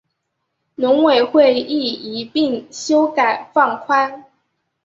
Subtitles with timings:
[0.73, 4.25] 农委会亦一并修法放宽